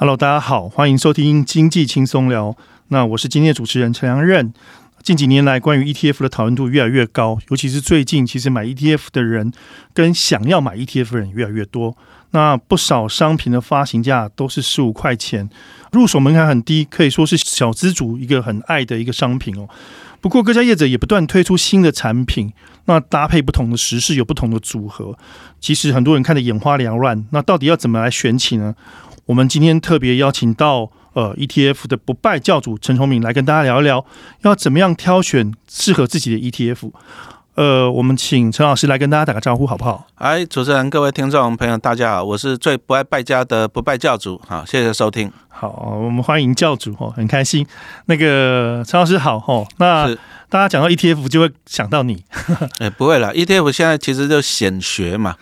[0.00, 2.56] Hello，大家好，欢迎收听经济轻松聊。
[2.86, 4.54] 那我是今天的主持人陈良任。
[5.02, 9.52] 近几年来，关于 ETF 的讨论度越来越高，尤其是最近，其实买 ETF 的人
[9.92, 11.96] 跟想要买 ETF 的人越来越多。
[12.30, 15.50] 那不少商品的发行价都是十五块钱，
[15.90, 19.68] 入手门槛很低，可以说是小资族一个很爱的一个商品哦。
[20.20, 22.52] 不过各家业者也不断推出新的产品，
[22.84, 25.18] 那搭配不同的时事有不同的组合，
[25.58, 27.26] 其实很多人看得眼花缭乱。
[27.30, 28.76] 那到底要怎么来选起呢？
[29.28, 34.02] 我们今天特别邀请到呃 ETF 的不败教主陈崇明来跟大家聊一聊，
[34.40, 36.90] 要怎么样挑选适合自己的 ETF。
[37.54, 40.06] 呃，我们请陈老师来跟大家打个招呼，好不好？
[40.14, 45.30] 哎，主持人、各位听众朋友，大家好，我是最不爱败家的不败教主，好，谢谢收听。
[45.50, 47.66] 好，我们欢迎教主哦，很开心。
[48.06, 50.06] 那个陈老师好哦，那
[50.48, 52.24] 大家讲到 ETF 就会想到你。
[52.80, 55.34] 哎，不会了，ETF 现在其实就显学嘛。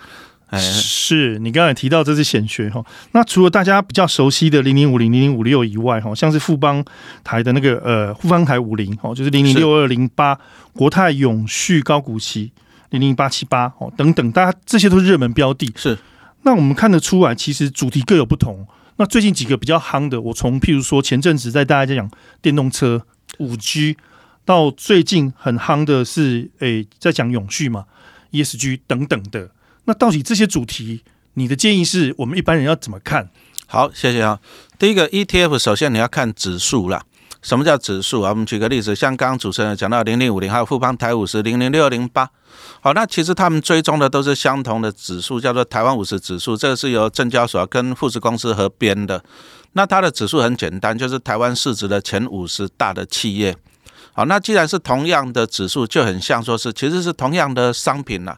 [0.47, 2.85] 哎，是你刚才提到这是显学哈。
[3.11, 6.85] 那除了大家比较熟悉的零零五零、零零五六以外哈，像是富邦
[7.25, 10.39] 台的那个呃富邦台五零哦，就是零零六二零八
[10.73, 12.53] 国泰永续高股息
[12.91, 15.73] 零零八七八哦等等，大家这些都是热门标的。
[15.75, 15.99] 是，
[16.43, 18.65] 那我们看得出来，其实主题各有不同。
[18.99, 22.09] 那最近几个比较夯的，我从譬如说前阵子在大家在讲
[22.41, 23.05] 电动车
[23.39, 23.97] 五 G，
[24.45, 27.87] 到最近很夯的是诶、欸、在讲永续嘛
[28.31, 29.51] ESG 等等的。
[29.87, 31.03] 那到底这些主题，
[31.35, 33.29] 你的建议是我们一般人要怎么看？
[33.67, 34.39] 好，谢谢啊。
[34.79, 37.03] 第一个 ETF，首先你要看指数啦。
[37.43, 38.31] 什么叫指数啊？
[38.31, 42.29] 我们举个例子，像刚刚主持人讲到零零五零，还有富邦台五十、零零六零八。
[42.81, 46.57] 好，那其实他们追踪的都是相同的指数，叫做台湾五十指数。
[46.57, 49.23] 这个是由证交所跟富时公司合编的。
[49.75, 53.57] 那它的指数很简单，就是台湾市值的前五十大的企业。
[54.13, 58.37] 好，那既然是同样的指数，就很像说是其实是同样的商品了。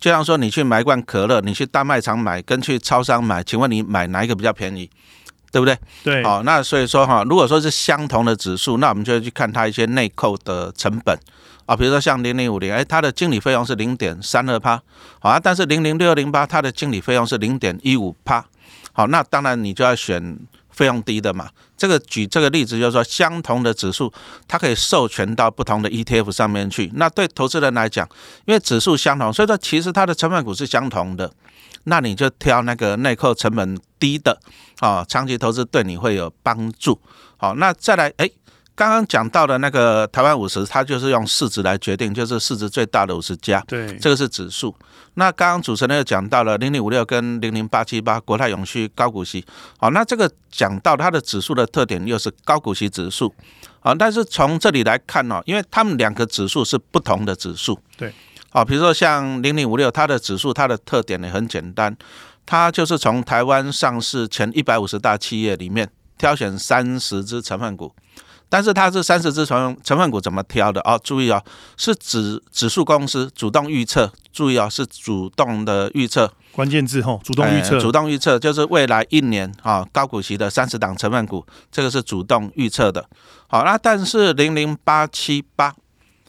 [0.00, 4.88] 就像说，你去买一罐可乐，你去大卖场买，跟去超商买，请问你买哪一个比较便宜？
[5.52, 5.78] 对不对？
[6.02, 6.24] 对。
[6.24, 11.14] 好，那所以说哈，如果说是相同的指数，那我们就会去看它一些内扣的成本
[11.66, 14.80] 啊，比如说像零零五零，哎，它的经理费用是零点三二趴，
[15.18, 18.44] 好啊，但是零零六二零八它的经理费用是零点一五趴，
[18.92, 20.38] 好，那当然你就要选。
[20.80, 21.46] 费用低的嘛，
[21.76, 24.10] 这个举这个例子就是说，相同的指数，
[24.48, 26.90] 它可以授权到不同的 ETF 上面去。
[26.94, 28.08] 那对投资人来讲，
[28.46, 31.30] 因为指数相同，所以说其实它的成本股是相同的，
[31.84, 34.40] 那你就挑那个内扣成本低的
[34.78, 36.98] 啊，长期投资对你会有帮助。
[37.36, 38.30] 好，那再来，哎。
[38.80, 43.62] 刚刚讲到的那个台湾五十，它就是用市值来决定，就是市值最大的五十家。
[43.68, 44.74] 对，这个是指数。
[45.16, 49.44] 那刚刚主持人又讲到了零零五六跟零零八七八国泰永续高股息。
[49.76, 53.30] 好，那这个讲到它的指数的特点又是高股息指数。
[53.80, 57.78] 好，但是从这里来看哦，因为它们两个指数是不同的指数。
[57.98, 58.10] 对。
[58.48, 61.94] 好，比如说像零零五六，它的指数它的特点也很简单，
[62.46, 65.86] 它就是从台湾上市前一百五十大企业里面
[66.16, 67.92] 挑选三十只成分股。
[68.50, 71.00] 但是它是三十只成成分股怎么挑的哦？
[71.02, 71.42] 注意哦，
[71.78, 74.12] 是指指数公司主动预测。
[74.32, 77.80] 注意哦，是主动的预测，关键字吼，主动预测。
[77.80, 83.04] 主动预测就是未来一年啊高股息的三十档成分股，这个是主动预测的。
[83.48, 85.74] 好，那但是零零八七八，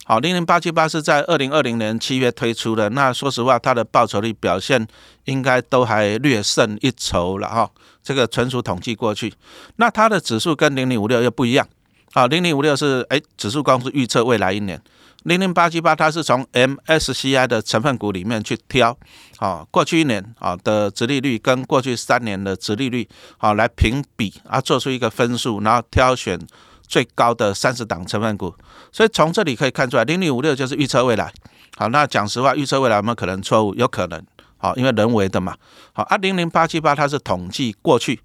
[0.04, 2.90] 好，零零八七八是在二零二零年七月推出的。
[2.90, 4.84] 那说实话，它的报酬率表现
[5.26, 7.70] 应该都还略胜一筹了哈。
[8.02, 9.32] 这个纯属统计过去。
[9.76, 11.66] 那它的指数跟零零五六又不一样。
[12.14, 14.78] 好，零零五六是哎，指数公司预测未来一年，
[15.22, 18.94] 零零八七八它是从 MSCI 的成分股里面去挑，
[19.38, 23.08] 啊，过去一年啊的殖利率跟过去三年的殖利率，
[23.38, 26.38] 好来评比啊，做出一个分数，然后挑选
[26.86, 28.54] 最高的三十档成分股。
[28.92, 31.32] 所以从这里可以看出来，零零五六就是预测未来。
[31.78, 33.74] 好，那讲实话，预测未来有没有可能错误？
[33.74, 34.22] 有可能，
[34.58, 35.56] 好，因为人为的嘛。
[35.94, 38.20] 好，啊，零零八七八它是统计过去，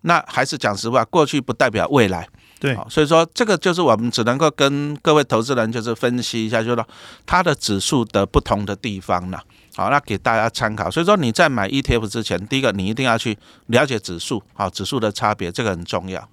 [0.00, 2.26] 那还是讲实话，过去不代表未来。
[2.58, 6.88] 对，所以说这个就是我们只能够跟各位投资人就是分析一下，就是说
[7.26, 9.38] 它的指数的不同的地方呢，
[9.74, 10.90] 好，那给大家参考。
[10.90, 13.36] 所以说你在买 ETF 之前，第一个你一定要去
[13.66, 16.26] 了解指数，好，指数的差别，这个很重要。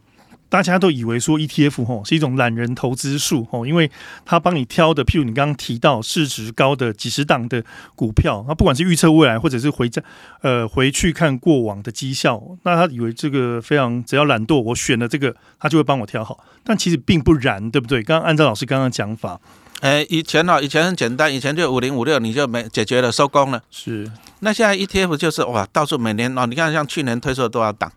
[0.54, 3.90] 大家都以为说 ETF 吼是一种懒人投资术吼，因为
[4.24, 7.64] 他帮你挑的，譬如你刚刚提到市值高的几十档的
[7.96, 10.04] 股票，那不管是预测未来或者是回在
[10.44, 18.04] 呃回去看过往的绩效，那他以为这个非常只要懒惰，我选了这个，他就会帮我挑好，但其实并不然，对不对？
[18.04, 19.42] 刚刚按照老师刚刚讲法，
[19.82, 23.60] 哎，以前呢，以前很简单，以前就五零五六你就没解决了，收工了。
[23.72, 24.08] 是，
[24.42, 27.92] 那现在 ETF 就是哇，到处每年哦，你看像去年推出了多少档？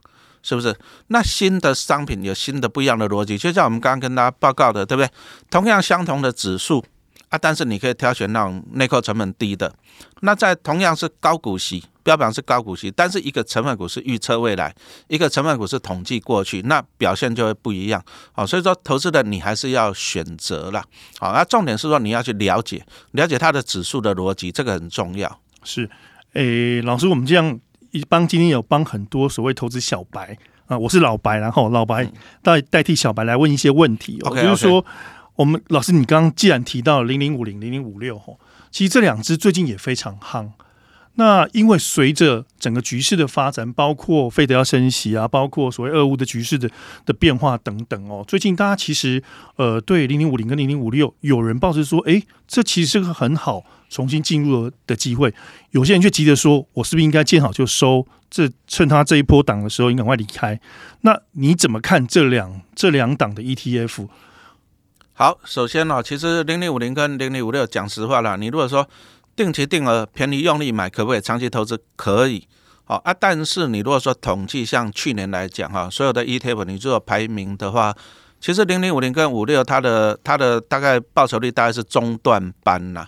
[0.47, 0.73] 是不是？
[1.09, 5.11] 那新的商品有新的不一样的逻辑，就像我们刚刚跟大家报告的，对不对？
[5.51, 6.85] 同样相同的指数
[7.31, 9.75] 啊，但是你可以挑选那种内扣成本低的。
[10.21, 14.73] 那在同样是高股息标榜是高股息，但是一个成分股是预测未来，
[15.09, 18.01] 一个成分股是统计过去，那表现就会不一样。
[18.31, 20.85] 好，所以说投资的你还是要选择啦。
[21.19, 25.41] 好，那重点是说你要去了解，了解它的指数的逻辑，这个很重要。
[25.65, 25.91] 是，
[26.35, 27.59] 诶，老师，我们这样
[27.97, 32.11] 一帮今天有帮很多所谓投资小白啊，我是老白，然后老白
[32.43, 34.19] 代代替小白来问一些问题。
[34.23, 34.85] 哦，就是说，
[35.37, 38.39] 我们老师，你刚刚既然提到零零五零、零零五六，吼，
[38.71, 40.51] 其实这两只最近也非常夯。
[41.19, 46.69] 那因为随着整个局势的发展，包括费德要升息啊，包括所谓俄乌的局势的
[47.07, 49.23] 的变化等等哦，最近大家其实
[49.57, 55.33] 呃对零零五零跟零零五六有人抱着说，哎，这其实是个很好重新进入的机会。
[55.71, 58.07] 有些人却急着说，我是不是应该见好就收？
[58.29, 60.61] 这趁他这一波档的时候，应该赶快离开。
[61.03, 64.09] 那你怎么看这两这两档的 ETF？
[65.13, 68.89] 好，首先呢，其实零零五零跟零零五六，讲实话了，你如果说。
[69.37, 71.21] 定期定额便宜用力买可不可以？
[71.21, 72.49] 长期投资可以，
[72.85, 73.13] 好啊。
[73.13, 77.95] 但是你如果说统计像去年来讲哈，所有的 ETF 你做排名的话，
[78.41, 83.07] 其实零零五零跟五六它的它的大概报酬率大概是中段班呐。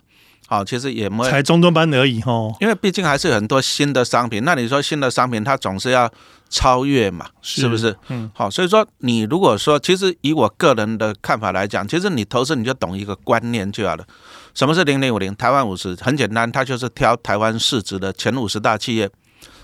[0.50, 2.56] 好，其实也没有才中中班而已哦。
[2.58, 6.10] 因为毕竟还是有很多新的商品，那你说新的商品它总是要
[6.48, 7.94] 超越嘛，是，是不是？
[8.08, 14.06] 嗯，好，所以说你如果说其实以我个人的看法来讲，其实你投资你就懂一个观念就好了。
[14.54, 15.36] 什么是零零五零？
[15.36, 19.10] 台湾五十很简单，它就是挑台湾市值的前五十大企业。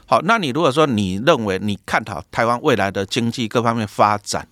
[0.05, 4.47] 好，那你如果说你认为你看好台湾未来的经济各方面发展，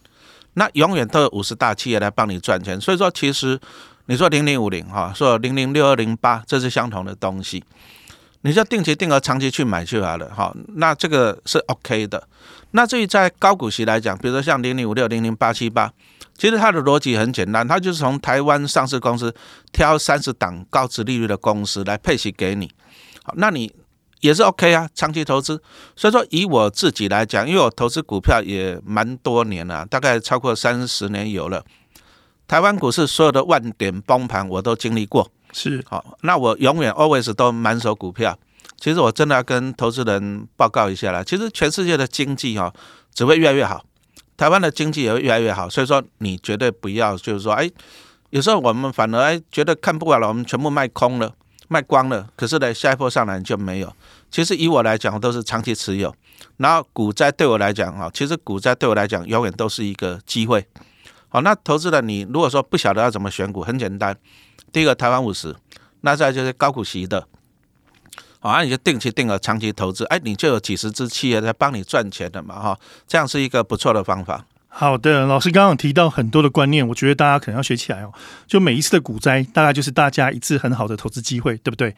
[0.55, 2.81] 那永远都有五十大企业来帮你赚钱。
[2.81, 3.61] 所以说，其实
[4.07, 7.63] 你说零零五零哈，说零零六二零八，这是相同的东西，
[8.43, 10.55] 你就定期定额长期去买就好了好。
[10.75, 12.29] 那这个是 OK 的。
[12.73, 15.93] 那至于在高股息来讲，比如说像零零五六零零八七八。
[16.35, 19.33] 其实它的逻辑很简单，它就是从台湾上市公司
[19.71, 22.69] 挑三十档高值利率的公司来配息给你，
[23.23, 23.71] 好，那你
[24.21, 25.63] 也是 OK 啊，长期投资。
[25.95, 31.63] 所以说以我自己来讲，因为我投资股票也蛮多年了，大概超过三十年有了。
[32.53, 38.39] 台湾股市所有的万点崩盘我都经历过，是好，那我永远 always 都满手股票。
[38.77, 42.71] 其实我真的要跟投资人报告一下啦，其实全世界的经济哈
[43.15, 43.83] 只会越来越好。
[44.37, 47.71] 台湾的经济也会越来越好，所以说你绝对不要就是说，哎，
[48.29, 51.33] 有时候我们反而哎觉得看不完了，我们全部卖空了，
[51.69, 52.29] 卖光了。
[52.37, 53.91] 可是呢，下一波上来就没有。
[54.31, 56.15] 其实以我来讲，我都是长期持有。
[56.59, 60.67] 然后股灾对我来讲，哈，其实股灾对我来讲永远都是一个机会。
[61.33, 64.15] 好，那投资人你如果说不晓得要怎么选股，很简单，
[64.71, 65.57] 第一个台湾五十，
[66.03, 67.27] 那再就是高股息的。
[68.41, 74.45] 啊，你就定期定额长期投资，哎，你就有几十只企业在帮你赚钱的嘛，哈，这样是一个不错的方法。
[74.69, 78.13] 好的，老师刚刚提到很多的观念，我觉得大家可能要学起来哦。
[78.47, 81.97] 就每一次的股灾，大概就是大家一次很好的投资机会，对不对？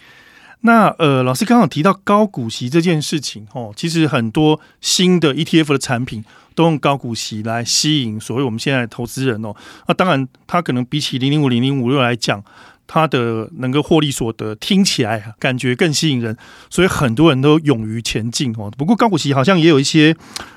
[0.66, 6.24] 那呃，老师刚刚有提到高股息这件事情哦，其实很多新的 ETF 的产品
[6.54, 9.54] 都用高股息来吸引所谓我们现在投资人哦。
[9.86, 12.42] 那当然，它可能比起零零五零零五六来讲。
[12.86, 16.36] 它的能够获利所得听起来感觉更吸引人，
[16.68, 18.70] 所以很多人都勇于前进哦。
[18.76, 20.14] 不过高股息好像也有一些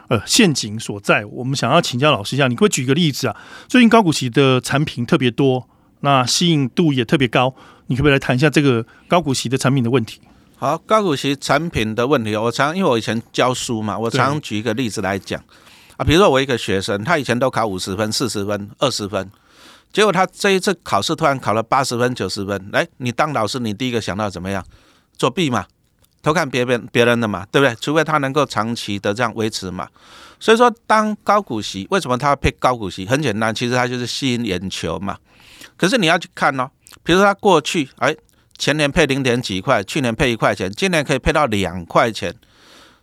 [0.10, 3.36] 呃陷阱所在，我们想要请教老师一下，你可不可以举个例子啊？
[3.70, 5.70] 最近高股息的产品特别多，
[6.02, 7.54] 那吸引度也特别高，
[7.88, 10.20] 你可不可以来谈一下这个高股息的产品的问题？
[10.58, 15.42] 好，高股息产品的问题，我常因为我以前教书嘛，我常举一个例子来讲
[15.98, 19.30] 啊，比如说我一个学生，他以前都考五十分、四十分、二十分。
[19.94, 24.64] 结果他这一次考试突然考了八十分、九十分，来，你当老师，你第一个想到怎么样？
[25.18, 25.66] 作弊嘛，
[26.22, 27.74] 偷看别人别人的嘛，对不对？
[27.76, 29.88] 除非他能够长期的这样维持嘛。
[30.40, 33.06] 所以说，当高股息，为什么他要配高股息？
[33.06, 35.18] 很简单，其实他就是吸引眼球嘛。
[35.76, 36.70] 可是你要去看哦，
[37.04, 38.16] 比如说他过去，哎，
[38.58, 42.34] 前年配零点几块，去年配一块钱，今年可以配到两块钱，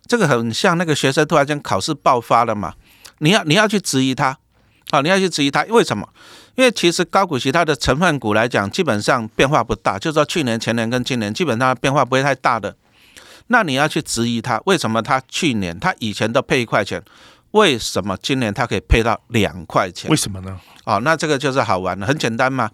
[0.05, 2.73] 这个很像那个学生突然间考试爆发了嘛。
[3.19, 4.37] 你要你要去质疑他，
[4.89, 6.09] 啊，你要去质疑他，为什么？
[6.55, 12.75] 因为其实高股息它的成分股来讲，基本上变化不大，就是说去年、前年跟今年基本上变化不会太大的。
[13.47, 17.03] 那你要去质疑它，为什么它去年它以前都配一块钱，
[17.55, 20.11] 为什么今年它可以配到两块钱？
[20.11, 20.59] 为什么呢？
[20.83, 22.69] 哦，那这个就是好玩了，很简单嘛，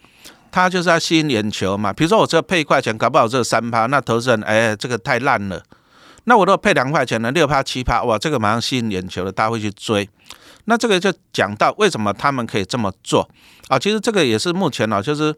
[0.51, 1.93] 它就是要吸引眼球嘛。
[1.93, 5.63] 比如说我这配一块钱，搞不好这三趴，那投资人哎，这个太烂了。
[6.23, 10.09] 那我如果配两块钱呢，六趴、七趴，哇，这个马上吸引眼球了，大家会去追。
[10.65, 13.29] 那这个就讲到为什么他们可以这么做
[13.67, 13.77] 啊？
[13.77, 15.31] 其实这个也是目前啊，就是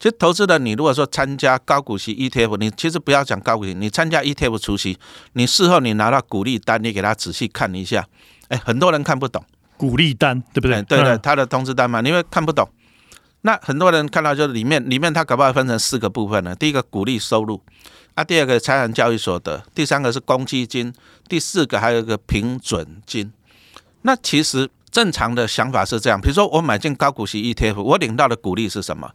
[0.00, 4.98] 其实投资的你如果说参加高股息 ETF，你其实不要讲高股息，你参加 ETF 除息，
[5.34, 8.04] 你事后你拿到股利单，你给他仔细看一下，
[8.50, 9.42] 哎，很多人看不懂
[9.76, 10.82] 鼓励单对不对？
[10.82, 12.68] 对对，他的通知单嘛，因为看不懂。
[13.42, 16.54] 那很多人看到就是里面里面他搞不好分成四个部分呢。
[16.54, 17.62] 第一个鼓励收入，
[18.14, 20.92] 啊，第二个财产交易所得，第三个是公积金，
[21.26, 23.32] 第四个还有一个平准金。
[24.02, 29.10] 那其实正常的想法是这样，比如说我买进高股息 ETF，我领到的鼓励是什么？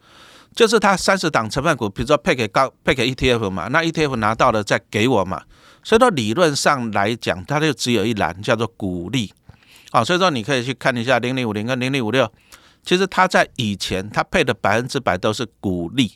[0.55, 5.43] 就是它三十档成分股，比如说配给高配给 ETF 嘛，那 ETF 拿到了再给我嘛。
[5.85, 9.31] 所以说理论上来讲，它就只有一栏叫做股利。
[9.91, 12.29] 啊，所以说你可以去看一下零零五零跟零零五六。
[12.83, 16.11] 其实它在以前，它配的百分之百都是股利，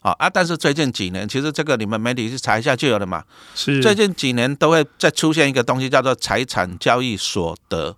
[0.00, 0.28] 啊啊！
[0.28, 3.24] 但是最近几年，其实这个你们媒体去查一下就有了嘛。
[3.54, 3.82] 是。
[3.82, 7.96] 最近几年都会再出现一个东西，叫做财产交易所得，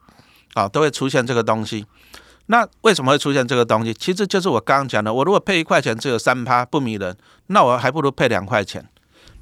[0.54, 1.84] 啊，都会出现这个东西。
[2.46, 3.92] 那为什么会出现这个东西？
[3.92, 7.16] 其实就是我刚刚讲的，我如果配一块钱只有三趴不迷人，
[7.48, 8.88] 那我还不如配两块钱，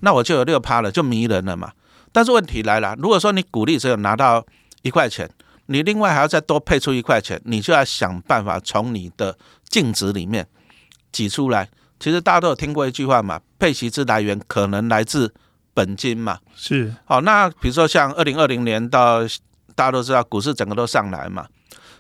[0.05, 1.73] 那我就有六趴了，就迷人了嘛。
[2.13, 4.47] 但是问题来了，如果说你股利只有拿到
[4.83, 5.29] 一块钱。
[5.67, 9.35] 你另外还要再多配出一块钱，你就要想办法从你的
[9.67, 10.47] 净值里面
[11.11, 11.71] 挤出来。
[11.99, 15.33] 其实大家都有听过一句话嘛，配息之来源可能来自
[15.73, 16.39] 本金嘛。
[16.55, 16.95] 是。
[17.07, 19.21] 好，那比如说像二零二零年到
[19.75, 21.47] 大家都知道股市整个都上来嘛，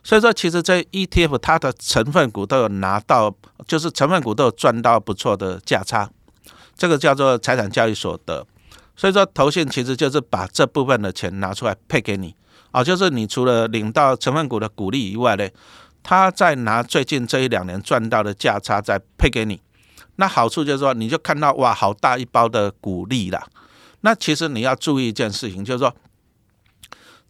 [0.02, 3.34] 所以说其实这 ETF 它的成分股都有拿到，
[3.66, 6.10] 就是成分股都有赚到不错的价差，
[6.76, 8.46] 这个叫做财产交易所得。
[8.96, 12.34] 所以说投信其实就是把这部分的钱拿出来配给你。
[12.70, 15.48] 啊，就是你除了领到成分股的股利以外呢，
[16.02, 19.60] 他再拿最近这一两年赚到的价差再配给你，
[20.16, 23.46] 那好处就是说，你就看到哇，好大一包的股利啦。
[24.00, 25.94] 那其实你要注意一件事情，就是说，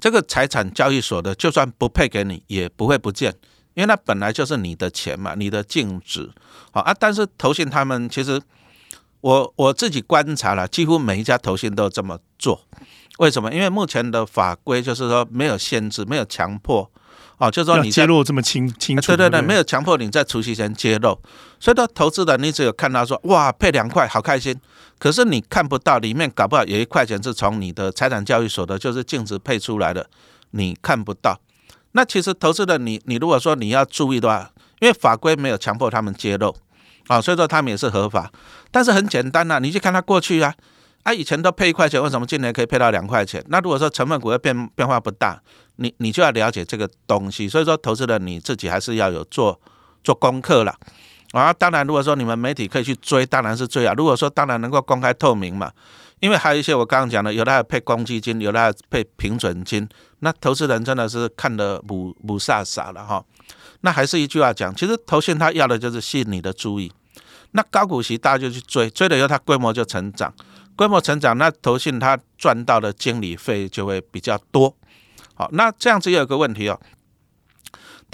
[0.00, 3.34] 这个财产交易所的就算不配给你，也不会不见，
[3.74, 6.30] 因为那本来就是你的钱嘛，你的净值。
[6.72, 8.40] 好啊，但是投信他们其实，
[9.24, 12.60] 我我自己观察了，几乎每一家投信都这么做。
[13.16, 13.50] 为什么？
[13.50, 16.90] 因为目前的法规就是说没有限制，没有强迫，
[17.38, 21.18] 哦，就是说你揭露这么清清楚，对对对，没有强迫你在除夕前揭露，
[21.58, 24.54] 所以说投资的你只有看到说哇配两块好开心，
[24.98, 30.06] 可是你看不到里面搞不好有一块钱是从你的财产交易所得就是净值配出来的，
[30.50, 31.40] 你看不到。
[31.92, 34.50] 那其实投资的你，你如果说你要注意的话，
[34.80, 36.54] 因为法规没有强迫他们揭露，
[37.08, 38.30] 啊，所以说他们也是合法，
[38.70, 40.54] 但是很简单呐，你去看他过去啊。
[41.04, 43.44] 啊，以前都配一块钱，为什么今年可以配到两块钱？
[43.48, 45.38] 那如果说成分股的变变化不大，
[45.76, 47.46] 你你就要了解这个东西。
[47.46, 49.60] 所以说，投资人你自己还是要有做
[50.02, 50.74] 做功课了。
[51.32, 53.92] 啊，当然，如果说你们媒体可以去追，当然是追啊。
[53.96, 55.72] 如果说当然能够公开透明嘛，
[56.20, 59.88] 因为还有一些我刚刚讲的，有的还配公积金，有的还配平准金，
[60.20, 63.24] 那投资人真的是看得雾雾煞煞了哈。
[63.80, 66.92] 那还是一句话讲，其实投信他要的就是吸引你的注意。
[67.50, 70.32] 那高股息大家就去追，追了以后它规模就成长。
[70.76, 74.74] 规模成长，那投信它赚到的经理费就会比较多。
[75.34, 76.80] 好，那这样子也有个问题哦，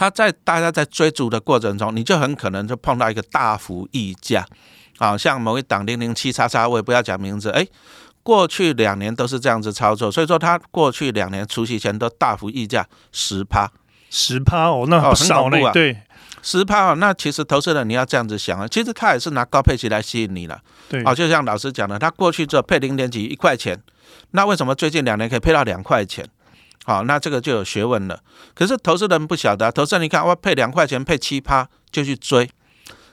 [0.01, 4.47] 它在大家在追逐的过程中，你就很可能就碰到一个大幅溢价。
[4.97, 7.51] 啊，像某一档零零七叉叉，我也不要讲名字。
[7.51, 7.67] 哎，
[8.23, 13.71] 过去两年都是这样子操作，所以说它过去两年除夕前都大幅溢价十趴，
[14.09, 15.95] 十趴哦，那很少呢，哦，对。
[16.43, 20.59] 十趴，那其实投资人你要这样子想啊，其实他也是拿高配息来吸引你了。
[20.89, 23.79] 对，哦，就像老师讲的，他过去只有配零点几一块钱，
[24.31, 26.27] 那为什么最近两年可以配到两块钱？
[26.85, 28.23] 好，那这个就有学问了。
[28.55, 32.51] 可是投资人不晓得，投资人你看我配两块钱配七趴就去追，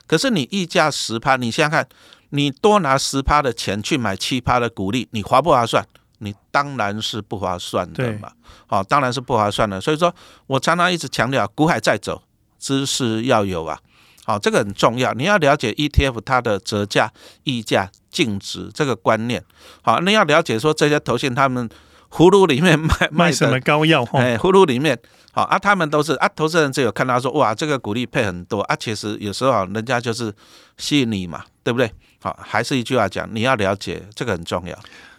[0.06, 1.88] 可是你溢价十趴，你想想看，
[2.30, 5.86] 你多拿十趴的钱去买七趴的股利，你划不划算？
[6.18, 8.32] 你当然是不划算的嘛。
[8.66, 9.80] 好，当然是不划算的。
[9.80, 10.14] 所以说
[10.46, 12.22] 我常常一直强调，股海在走。
[12.60, 13.78] 知识要有啊，
[14.24, 15.12] 好，这个很重要。
[15.12, 17.12] 你要了解 ETF 它的折价、
[17.44, 19.44] 溢价、净值这个观念。
[19.80, 21.70] 好，那要了解说这些投信他们
[22.10, 24.02] 葫芦里面卖卖什么膏药？
[24.12, 24.98] 哎，葫芦里面
[25.32, 30.32] 好啊，他们都是啊，投资人只有看到说哇，这个股利配很多啊，其实有时候人家就是
[30.76, 31.90] 吸引你嘛，对不对？
[32.20, 34.76] 好，还是一句话讲，你要了解这个很重要。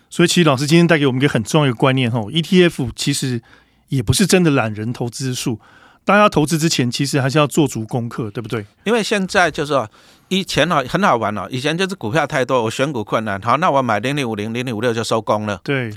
[0.09, 3.41] 所以，其实老师今天带给我们一个很重要的观念哈，ETF 其实
[3.89, 5.59] 也不是真的懒人投资术。
[6.03, 8.65] 大家投资之前，其实还是要做足功课，对不对？
[8.83, 9.87] 因为现在就是说，
[10.29, 15.61] 以前哦很好玩哦，以前就是股票太多，我选股困难，好，那我买零零五零、零零五六就收工了。
[15.63, 15.93] 对，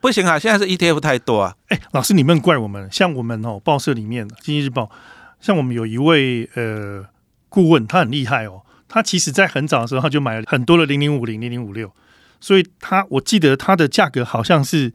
[0.00, 1.56] 不行啊，现在是 ETF 太多啊。
[1.68, 2.90] 哎，老师，你们怪我们？
[2.90, 4.84] 像我们哦，报社里面《经济日报》，
[5.40, 7.04] 像我们有一位呃
[7.48, 8.62] 顾问，他很厉害哦。
[8.88, 11.92] 他其实在很早的时候，他就买了很多的零零五零、零零五六，
[12.40, 14.92] 所以他我记得他的价格好像是。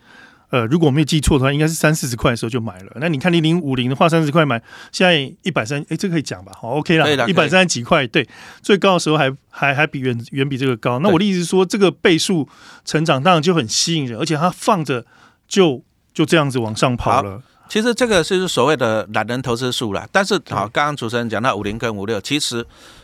[0.53, 2.91] 呃，如果我没有记错的话，应该是三四十块的时候就买了。
[2.97, 6.51] 那你看零零五零的话，三十块买，现在一百三，哎，这个可以讲吧？
[6.55, 8.29] 好，OK 了，一百三十几块，对，
[8.61, 10.99] 最高的时候还还还比远远比这个高。
[10.99, 12.47] 那我的意思是说，这个倍数
[12.85, 15.03] 成长当然就很吸引人，而且它放着
[15.47, 15.81] 就
[16.13, 17.41] 就这样子往上跑了。
[17.67, 20.07] 其实这个是所谓的懒人投资术了。
[20.11, 22.63] 但是好，刚刚主持人讲到五零跟五六，其实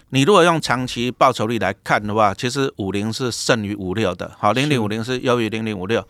[0.10, 4.32] 你如果用长期报酬率来看的话，其实五零是胜于五六的。
[4.38, 6.08] 好，零零五零是优于零零五六。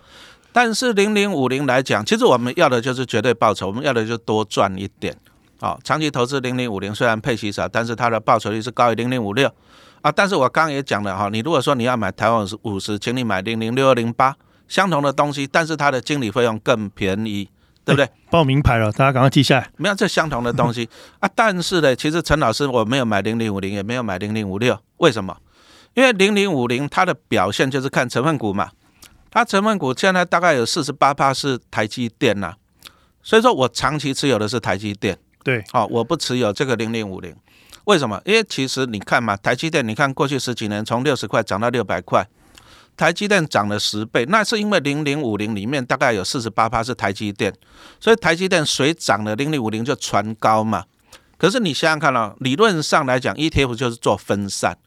[0.52, 5.16] 但是零零五零来讲，其实我们要的就是绝对报酬，我们要的就是多赚一点。
[5.62, 9.54] 好，长期投资零零五零虽然配息少，但是它的报酬率是高于零零五六
[10.02, 10.12] 啊。
[10.12, 14.36] 但是我刚刚也讲了哈，你如果说你要买台湾五十，请你买零零六二零八，
[14.68, 17.50] 相同的东西，但是它的经理费用更便宜，
[17.84, 18.10] 对不对？
[18.32, 19.70] 报名牌了，大家赶快记下来。
[19.76, 20.90] 没有这相同的东西
[21.20, 25.38] 啊，但是呢，其实陈老师我没有买零零五零，也没有买零零五六，为什么？
[25.94, 28.70] 因为零零五零它的表现就是看成分股嘛。
[29.32, 32.54] 它成分股现在大概有四十八趴是台积电呐，
[33.22, 37.36] 所以说我长期持有的是台积电，对，好，我不持有这个零零五零，
[37.86, 38.22] 为什么？
[38.26, 42.28] 因为其实你看嘛，台积电，你看过去十几年从六十块涨到六百块，
[42.98, 47.54] 台积电涨了十倍，那是因为零零五零里面大概有四十八趴是台积电，
[48.00, 50.86] 所以台积电水涨了，零零五零就传高嘛。
[51.38, 54.78] 可是你想想看哦，理论上来讲，ETF 就是做分散。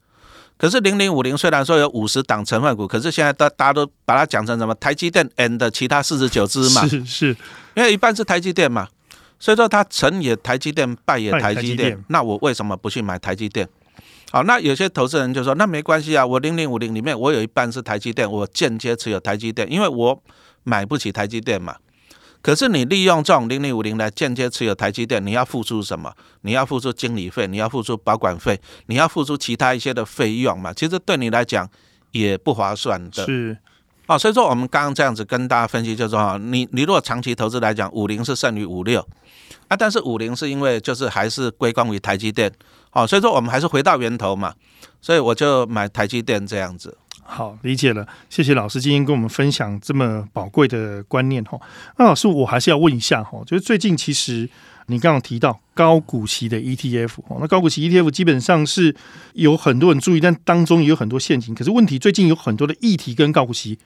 [0.62, 7.36] 可是零零五零虽然说有五十档成分股，可是现在大大家都把它讲成什么台积电 and 其他四十九只嘛，是是，
[7.74, 8.86] 因为一半是台积电嘛，
[9.40, 12.00] 所以说它成也台积电，败也台积电。
[12.10, 13.68] 那我为什么不去买台积电？
[14.30, 20.22] 好，那有些投资人就说，那没关系啊，我零零五零里面我有一半是台积电，我间接持有台积电，因为我
[20.62, 21.74] 买不起台积电嘛。
[22.42, 26.12] 可是你利用这种零零五零来间接持有台积电，你要付出什么？
[26.40, 30.72] 你要付出经理费，你要付出保管费，你要付出其他一些的费用嘛？
[30.72, 31.68] 其实对你来讲
[32.10, 33.24] 也不划算的。
[33.24, 33.56] 是，
[34.08, 39.00] 哦，所以说我们刚刚这样子跟大家分析，就是说，你你如果长期投资来讲，五零是胜于五六
[39.68, 42.52] 啊，但是五零是因为就是还是归功于台积电，
[42.90, 44.52] 哦，所以说我们还是回到源头嘛，
[45.00, 46.98] 所以我就买台积电这样子。
[47.24, 51.58] 好，理解了，谢谢老师今天跟我们分享这么宝贵的观念哈。
[51.96, 54.46] 那老师，我还是要问一下哈，就是最近其实
[54.88, 57.10] 你刚刚提到高股息的 ETF，
[57.40, 58.94] 那高股息 ETF 基本上是
[59.32, 61.54] 有很多人注意，但当中也有很多陷阱。
[61.54, 63.78] 可是问题最近有很多的议题跟高股息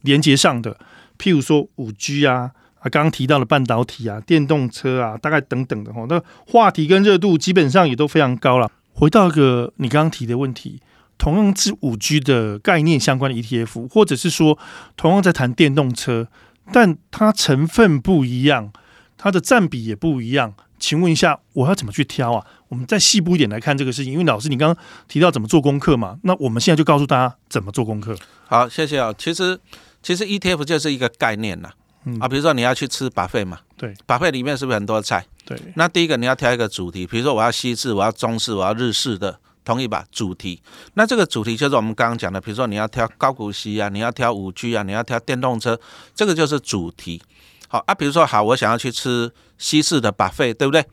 [0.00, 0.76] 连接上的，
[1.18, 8.72] 譬如说五 G 啊，啊刚刚提到的半导体啊、电动车啊，大概等等的哈，那话题跟热度基本上也都非常高了。
[8.94, 10.80] 回到一个你刚刚提的问题。
[11.22, 14.58] 同样是五 G 的概念相关的 ETF，或者是说
[14.96, 16.26] 同样在谈电动车，
[16.72, 18.72] 但它成分不一样，
[19.16, 20.52] 它的占比也不一样。
[20.80, 22.44] 请问一下，我要怎么去挑啊？
[22.66, 28.16] 我们再细部一点来看这个事情，因为老师你刚刚提到怎么做功课嘛，那我们现在就告诉大家怎么做功课。
[28.48, 29.14] 好，谢谢啊。
[29.16, 29.56] 其实
[30.02, 31.70] 其实 ETF 就是一个概念呐，
[32.04, 35.24] 嗯、啊，比如说你要去吃 buffet 嘛，对，buffet 里面是不是很多菜？
[35.44, 39.38] 对，那第一个你要挑一个主题，比如说我要西式，我要中式，我要日式的。
[39.64, 40.04] 同意吧？
[40.10, 40.60] 主题，
[40.94, 45.78] 那这个主题就是我们刚刚讲的，比如说你要挑高股息啊，你要挑五 G 啊，你要挑电动车，
[46.14, 47.22] 这个就是主题。
[47.68, 50.84] 好啊，比如说好，我想要去吃西式的扒费对不对？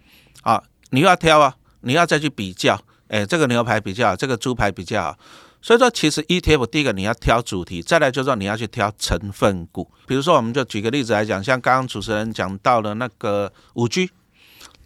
[0.44, 2.80] 啊，你要挑啊，你要再去比较，
[3.10, 5.18] 哎，这个牛排比较好，这个猪排比较好。
[5.62, 9.92] 所以说，其实 ETF 第一个你要挑主题，再来就是说你要去挑成分股。
[10.08, 14.10] 比如说，我们就举个例子来讲，像刚刚主持人讲到的那个五 G，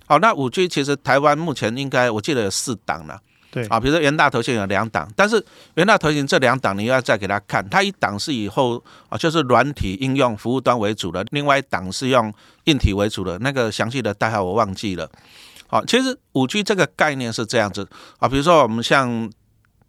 [0.07, 3.21] 好，那五 G 其实台湾目前应该我记得有四档了。
[3.53, 5.41] 对啊，比如说元大投信有两档，但是
[5.75, 15.07] 元大投信这两档你要再给他看，它一档是以后啊就是软体应用服务端为主的，另外一档是用硬体为主的，那个详细的代号我忘记了。
[15.67, 17.87] 好，其实五 G 这个概念是这样子
[18.17, 19.31] 啊，比如说我们像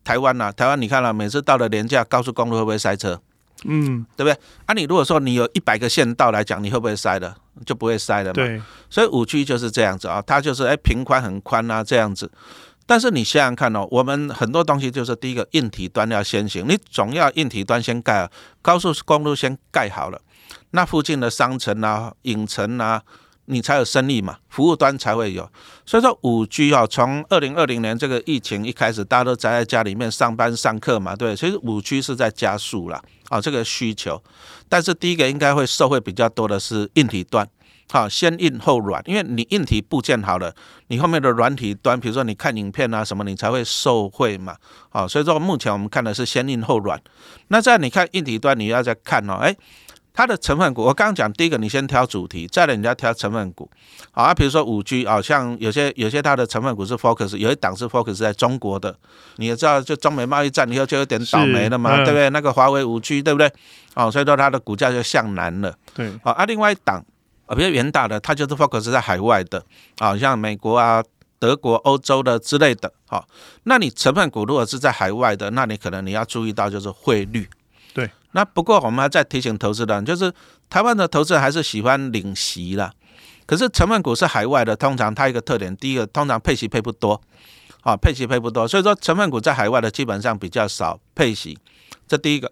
[0.04, 3.18] 台湾呐，台湾你看了，每次到了连假高速公路会不会塞车？
[3.64, 4.38] 嗯，对不对？
[4.66, 7.34] 啊，你如果说你有一百个线道来讲，你会不会塞的？
[7.64, 8.34] 就不会塞的嘛。
[8.34, 12.30] 对，所以五 G 就是这样子啊，它就是哎平宽很宽啊这样子。
[12.86, 20.20] 但是你想想看哦，我们很多东西就是第一个硬体端要先行，你总要硬体端先盖，高速公路先盖好了，
[20.72, 23.02] 那附近的商城啊、影城啊，
[23.46, 25.50] 你才有生意嘛，服务端才会有。
[25.86, 34.22] 所以说五 G 啊，从二零二零年这个疫情一开始，大家都宅在家里面上班上课嘛，对，其实五 G 是在加速了啊，这个需求。
[34.68, 37.48] 但是第一个应该会受惠比较多的是硬体端。
[37.90, 40.52] 好，先硬后软，因为你硬体部件好了，
[40.88, 44.56] 你后面的软体端，比如说你看影片啊什么，你才会受惠嘛。
[44.88, 47.00] 好，所以说目前我们看的是先硬后软。
[47.48, 49.54] 那在你看硬体端，你要再看哦，哎，
[50.12, 53.70] 它的成分股，我刚刚讲第一个，你先挑主题，再来你要挑成分股。
[54.10, 58.96] 好啊，比如说五 G 啊，像有些有些它的成分股是 focus，有一档是 focus 在中国的，
[59.36, 62.30] 你也知道，就中美贸易战以后就有点倒霉了嘛，对不对？
[62.30, 63.52] 那个华为五 G 对不对？
[63.94, 65.72] 哦，所以说它的股价就向南了。
[65.94, 67.04] 对，好啊，另外一档。
[67.46, 69.64] 啊，比较远大的，它就是 focus 在海外的，
[69.98, 71.02] 啊，像美国啊、
[71.38, 73.26] 德国、欧洲的之类的，好，
[73.64, 77.48] 那你成分股如果是在海外的，那你可能你要注意到就是汇率。
[77.92, 80.32] 对，那不过我们还在提醒投资人，就是
[80.68, 82.92] 台湾的投资人还是喜欢领息啦，
[83.46, 87.20] 可是成分股是海外的，通常它一个特点，第一个通常配息配不多，
[87.82, 91.58] 啊，配息配不多，所以说成分股在海外的基本上比较少配息，
[92.08, 92.50] 这第一个。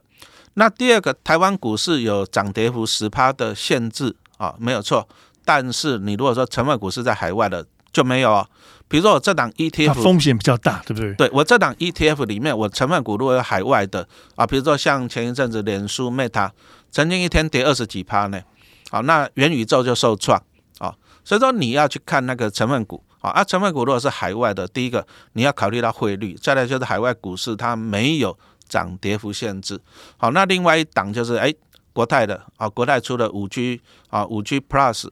[0.55, 5.07] 那第二个，台湾股市有涨跌幅十趴的限制啊，没有错。
[5.45, 8.45] 但是你如果说成分股是在海外的，就没有。
[8.89, 11.15] 比如说我这档 ETF 风险比较大，对不对？
[11.15, 16.51] 对，我这档 ETF 里面，我成分股如果有海外的啊，比如说像前一阵子脸书 Meta
[16.91, 18.41] 曾经一天跌二十几趴呢，
[18.91, 20.43] 好，那元宇宙就受创
[20.79, 20.93] 啊。
[21.25, 28.37] 所以说你要去看那个成分股啊，啊，成分股如果是海外的，第一个你要考虑到汇率，再来就是海外股市它没有。
[28.69, 29.79] 涨跌幅限制，
[30.17, 31.53] 好，那另外一档就是哎，
[31.93, 35.09] 国泰的啊，国泰出的五 G 啊，五 G Plus，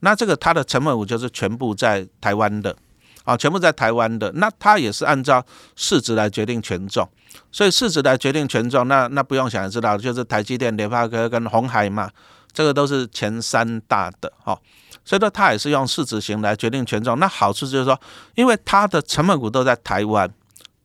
[0.00, 2.76] 那这个它的成本股就是全部在台湾的
[3.24, 5.44] 啊，全部在台湾的，那它也是按照
[5.76, 7.08] 市值来决定权重，
[7.50, 12.10] 所以市值来决定权重，那那不用想也知道，就是台积电、联发科跟红海嘛，
[12.52, 14.58] 这个都是前三大的哈，
[15.04, 17.98] 所以说它也是用市值型来决定权重，那好处就是说，
[18.34, 20.30] 因为它的成本股都在台湾，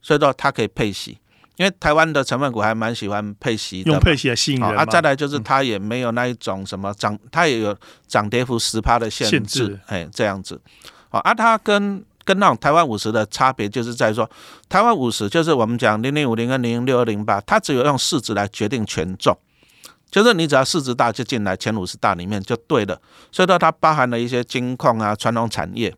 [0.02, 1.18] 所以说它可以配息。
[1.60, 4.78] 因为台湾的成分股还蛮喜欢配息的，用配息来吸引人。
[4.78, 7.76] 啊，再来就是它也没有那一种什么涨，它也有
[8.08, 10.62] 涨跌幅十趴的限制，哎，这样子。
[11.10, 14.30] 啊，啊，它跟跟那种台湾五十的差别就是在说，
[14.69, 19.38] 台湾五十就是我们讲零零五零跟零零六二零八，它只有用市值来决定权重，
[20.10, 23.02] 就是你只要市值大就进来前五十大里面就对了。
[23.34, 25.93] 所以说它包含了一些金矿啊、传统产业。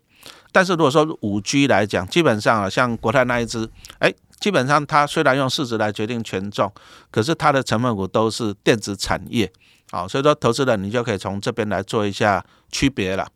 [0.52, 3.70] 但是如果说五 G 来讲，基本上啊，像国泰那一支，
[4.00, 4.12] 哎。
[4.42, 6.70] 基本上，它虽然用市值来决定权重，
[7.12, 9.50] 可是它的成分股都是电子产业，
[9.92, 13.28] 好，所以说投资人你就可以从这边来做一下区别了。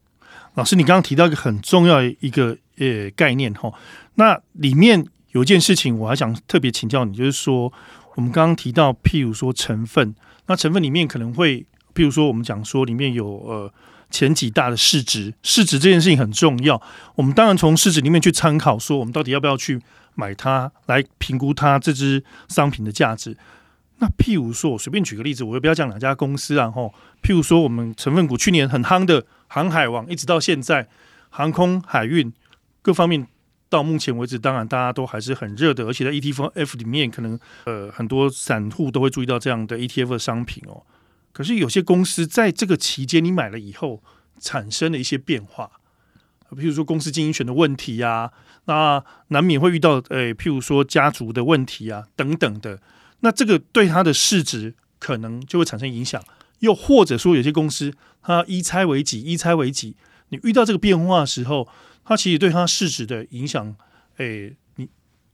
[0.55, 3.71] 老师，你刚刚提到一个很重要一个呃概念哈，
[4.15, 7.71] 那里面有一件事情我还想特别请教你，就是说
[8.15, 10.15] 我们刚刚提到，譬如说成分，
[10.47, 11.59] 那成分里面可能会，
[11.93, 13.71] 譬如说我们讲说里面有呃
[14.09, 16.81] 前几大的市值，市值这件事情很重要，
[17.13, 19.79] 我们当然从市值里面去参考，说我们到底要不要去。
[20.15, 23.37] 买它来评估它这支商品的价值。
[23.99, 26.93] 那譬如说，我随便举个例子，我也不要讲两家公司啊，吼。
[27.21, 30.89] 譬如说，我们成分股去年很夯的航海王，一直到现在，
[31.29, 32.33] 航空海运
[32.81, 33.25] 各方面
[33.69, 40.83] 到目前为止，当然大家都还是很热的，而且在 ETF F 里面，可能呃很多散户都会注意到这样的 ETF 的商品哦。
[41.31, 44.03] 可是有些公司在这个期间你买了以后，
[44.39, 45.71] 产生了一些变化。
[46.51, 48.31] 譬如说公司经营权的问题呀、啊，
[48.65, 52.79] 那难免会遇到诶、譬如说家族的问题啊等等的，
[53.21, 56.21] 那这个对它的市值可能就会产生影响。
[56.59, 59.95] 又或者说有些公司它一拆为几，一拆为几，
[60.29, 61.67] 你遇到这个变化的时候，
[62.03, 63.75] 它其实对它市值的影响，
[64.17, 64.87] 诶、你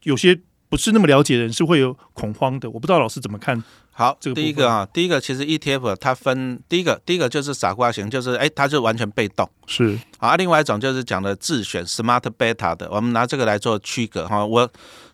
[0.04, 2.72] 有些不是那么了解的人是会有恐慌的。
[2.72, 3.64] 我不知道老师怎么看。
[3.94, 10.36] 好，这个第一个啊，第一个其实 ETF 它分第一个，第一个就是傻瓜型，就是哎，它就完全被动，是啊。
[10.38, 14.46] 另外一种就是讲的自选 Smart Beta 的，我们拿这个来做区隔哈。
[14.46, 14.68] 我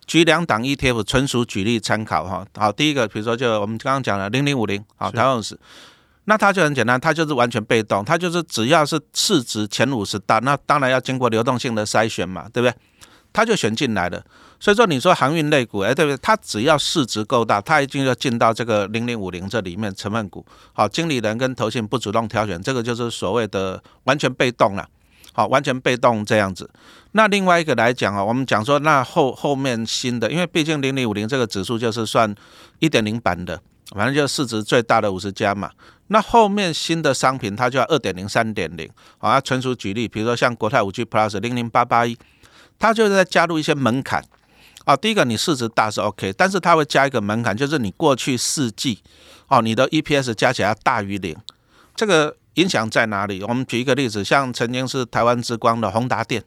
[0.06, 2.46] 举两档 ETF，纯属举例参考哈。
[2.56, 5.60] 好，第一个比如说就我们刚刚讲的零零五零，好，台湾五十，
[6.26, 12.76] 那它就很简单，它就是完全被动，它就是只要是市值前五十大，那当然要经过流动性的筛选嘛，对不对？
[13.38, 14.20] 它就选进来了。
[14.60, 16.18] 所以说，你说航运类股，哎，对不对？
[16.24, 20.44] 它只要市值够大，它已经要进到这个零零五零这里面成分股。
[20.74, 24.90] 好，经理人跟投信不主动挑选，这个就是所谓的完全被动了。
[25.34, 26.68] 好，完全被动这样子。
[27.12, 32.34] 那另外一个来讲啊，我们讲说，那后后面新的，因为毕竟零零五零这个指数就是算
[32.80, 33.62] 一点零版的，
[33.96, 35.70] 反正就是市值最大的五十家嘛。
[36.08, 38.90] 那后面新的商品，它就要二点零、三点零。
[39.18, 42.18] 好，纯属举例，比如说像国泰五 G Plus 零零八八一，
[42.80, 44.24] 它就是在加入一些门槛。
[44.86, 49.00] 啊，第一个你市值大是 OK，但是它会加一个门槛，就是你过去四季
[49.50, 51.36] 哦，你的 EPS 加起来要大于零，
[51.94, 53.44] 这个影响在哪里？
[53.44, 56.42] 我们举一个例子，像曾经是台湾之光的宏达电，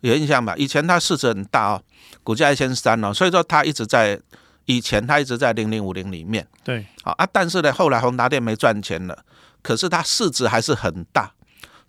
[0.00, 0.56] 有印象吧？
[0.56, 1.82] 以前它市值很大哦，
[2.24, 4.20] 股价一千三哦，所以说它一直在
[4.64, 9.24] 以前它一直在零零五零里面，对，好啊，但是呢，后来宏达电没赚钱了，
[9.62, 11.32] 可是它市值还是很大。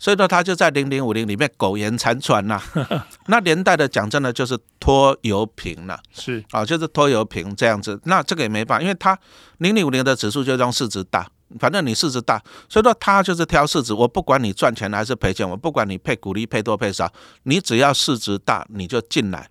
[0.02, 2.60] 所以说，他就在零零五零里面苟延残喘呐。
[3.28, 5.96] 那年代的讲真的，就是拖油瓶了。
[6.12, 8.00] 是啊，就是拖油瓶这样子。
[8.02, 9.16] 那这个也没办法，因为他
[9.58, 11.24] 零零五零的指数就用市值大，
[11.60, 13.94] 反正你市值大，所以说他就是挑市值。
[13.94, 17.08] 我不管你赚钱还是赔钱，我不管你配股利配多配少，
[17.44, 19.48] 你只要市值大，你就进来。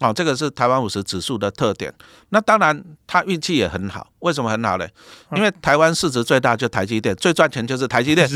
[0.00, 1.94] 哦，这个是台湾五十指数的特点。
[2.30, 4.10] 那当然，他运气也很好。
[4.18, 4.88] 为什么很好呢？
[5.36, 8.28] 因为台湾市值最大就台积电，最赚钱就是台积电。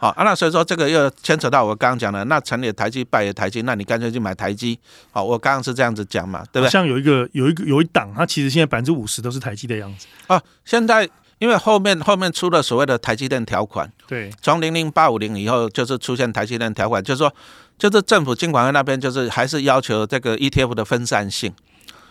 [0.00, 4.78] 好啊，那所以说这个又牵扯到我刚刚讲的，那成也台积，败也台积，那你干脆去买台积。
[5.10, 6.70] 好，我刚刚是这样子讲嘛，对不对？
[6.70, 10.06] 像有一个有一个有一档，它其实现在百分之五十都是台积的样子。
[10.28, 11.08] 啊，现在
[11.40, 17.34] 因为后面后面出了所谓的台积电条款，对，从零零八五零以后就是出现台积电条款，就是说，
[17.76, 21.52] 就是政府金管会那边就是还是要求这个 ETF 的分散性，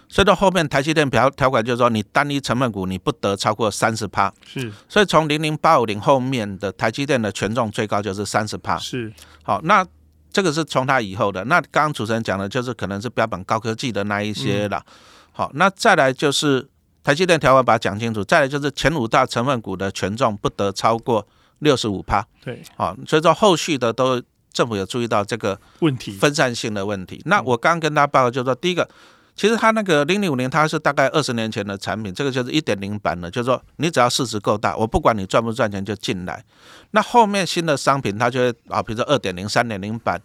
[0.09, 9.11] 所以到后面台积电条条款就是说，你单一成分股你不得超过三十趴，是，所以从零零八五零后面的台积电的权重最高就是三十趴，是，
[9.43, 9.85] 好，那
[10.31, 14.83] 这个是从它以后的，那刚刚主持人讲的就是可能是标本高科技的那一些了，
[15.31, 16.67] 好，那再来就是。
[17.03, 21.25] 台积电条款把它讲清楚，再来就是前五大成分股的权重不得超过
[21.59, 22.21] 六十五趴。
[22.43, 27.21] 对，好，所以说后续的都政府有注意到这个问题，分散性的问题。
[27.23, 28.89] 那我刚刚跟大家报告就是说，第一个，
[29.37, 36.43] 其实它那个零零五零它是大概二十年前的产品，这个就是一点零版的，就是说你只要市值够大，我不管你赚不赚钱就进来。
[36.91, 40.21] 那后面新的商品它就会啊，比如说二点零、三点零版。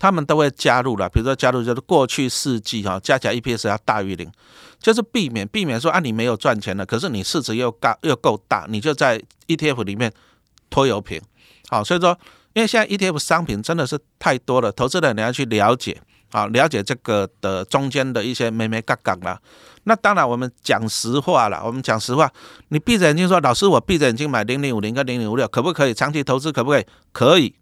[0.00, 4.30] 他们都会加入了，比如说加入就是过去四季哈，加起来 EPS 要大于零，
[4.78, 10.12] 就是避免避免说啊，你没有赚钱了，可是你市值又高又够大，你就在 ETF 里面
[10.70, 11.20] 拖油瓶。
[11.68, 12.16] 好，所以说
[12.52, 19.40] 因为现在 ETF 商品真的是太多了，投资人你要去了解啊，了解这个的中间的一些眉眉角角啦。
[19.84, 22.30] 那当然我们讲实话了，我们讲实话，
[22.68, 26.52] 你闭着眼睛说，老师我闭着眼睛买零零五零跟零零五六可不可以长期投资？
[26.52, 26.86] 可不可以？
[27.12, 27.54] 可以。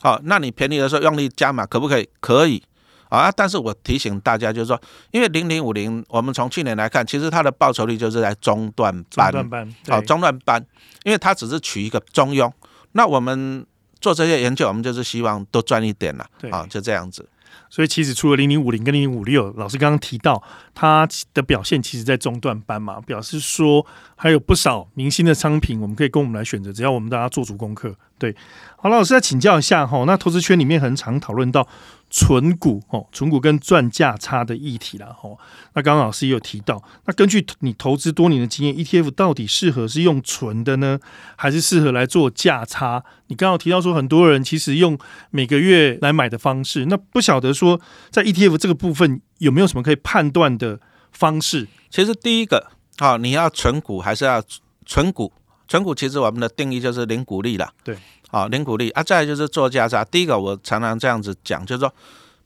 [0.00, 2.08] 好，那你便宜的时候用力加码可不可以？
[2.20, 2.62] 可以
[3.08, 4.80] 啊，但是我提醒大家，就是说，
[5.10, 10.64] 因为零零五零，我们从去年来看，其实它的报酬率就是在中段班，中段班，好，中段班，
[11.04, 12.50] 因为它只是取一个中庸。
[12.92, 13.66] 那我们
[14.00, 17.28] 做这些研究，我们就是希望多赚一点了，啊，就这样子。
[17.70, 20.42] 所以其实除了零零五零跟零零五六，老师刚刚提到
[20.74, 23.86] 它的表现，其实在中段班嘛，表示说
[24.16, 27.94] 还有不少明星的商品，我们可以供我们来选择，只要我们大家做足功课。
[28.18, 28.34] 对，
[28.76, 31.66] 好了，老师再请教一下哈，那投资圈里面很常讨论到。
[32.14, 35.38] 存股哦，存股跟赚价差的议题啦，哦。
[35.72, 41.00] 那刚刚老师也有提到，那根据你投资多年的经验，ETF 到底适合是用存的呢，
[41.36, 43.02] 还是适合来做价差？
[43.28, 44.98] 你刚刚提到说，很多人其实用
[45.30, 50.78] 每个月来买的方式，那不晓得说在 ETF 这个部分有没有什么可以判断的
[51.12, 51.66] 方式？
[51.88, 54.44] 其实第一个，好，你要存股还是要
[54.84, 55.32] 存股？
[55.66, 57.72] 存股其实我们的定义就是零股利啦。
[57.82, 57.96] 对。
[58.32, 60.02] 好，零股利啊，再就是做价差。
[60.06, 61.94] 第一个，我常常这样子讲，就是说，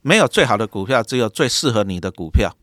[0.01, 2.53] 没有最好的股票，只有最适合你的股票。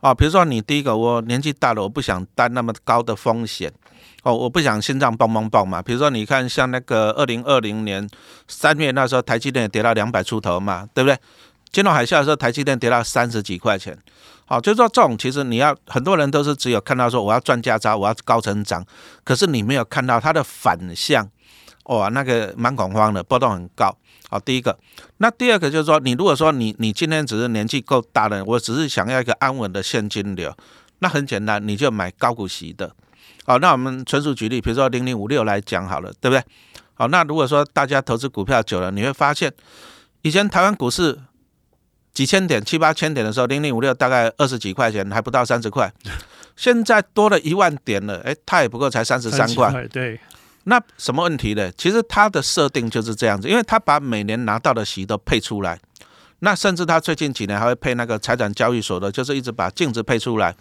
[0.00, 3.72] 啊，比如说你第一个，我年纪大了，我不想担那么高的风险。
[4.22, 5.82] 哦，我不想心脏蹦蹦蹦嘛。
[5.82, 8.08] 比如说，你看像那个二零二零年
[8.46, 11.18] 三月那时候，台积电也跌到两百出头嘛，对不对？
[11.72, 13.98] 金融海啸的时候，台积电跌到三十几块钱。
[14.46, 18.86] 好，就是说这种其实你要很多人都是只有看到说我要赚价差，我要高成长，
[19.24, 21.28] 可是你没有看到它的反向。
[21.88, 23.94] 哇，那个蛮恐慌的，波动很高。
[24.30, 24.78] 好，第一个，
[25.16, 30.54] 那第二个就是说，你如果说你你今天只是年纪够大了，我只是想要一个安稳的现金流，
[30.98, 32.94] 那很简单，你就买高股息的。
[33.46, 36.44] 好，那我们纯属举例，比如说零零五六来讲好了，对不对？
[36.92, 39.50] 好，那如果说大家投资股票久了，你会发现，
[40.20, 41.18] 以前台湾股市
[42.12, 45.90] 几千点、七八千点的时候，零零五六大概二十几块钱，还不到三十块，
[46.54, 50.20] 现在多了一万点了，哎，它也不过才三十三块，对。
[50.68, 51.72] 那什么问题呢？
[51.78, 55.80] 其实它的设定就是这样子，因为它把每年拿到的息都配出来，
[56.40, 60.54] 那甚至它最近几年还会配那个财产交易所的，就是一直把净值配出来，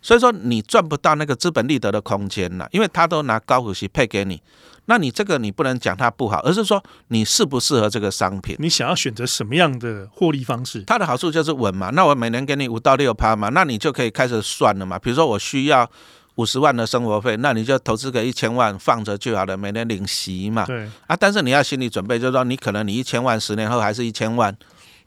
[0.00, 4.40] 所以说你赚不到那个资本利得的空间了，因为他都拿高股息配给你，
[4.84, 10.84] 那你这个你不能讲它不好，而是说你适不适合这个商品，你想要选择什么样的获利方式？
[10.86, 15.90] 它的好处就是稳嘛，那我每年给你五到六趴嘛，那你就可以开始算了嘛，比如说我需要。
[16.36, 20.64] 五十万的生活费，那你就投资个一千万放着就好了，每年领息嘛。
[20.64, 24.56] 对啊，但是你要心理准备，就是说你可能你一千万十年后还是一千万，